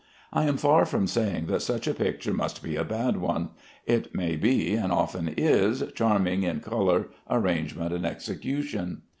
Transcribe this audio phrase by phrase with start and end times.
[0.33, 3.49] I am far from saying that such a picture must be a bad one.
[3.85, 9.03] It may be, and often is, charming in color, arrangement, and execution.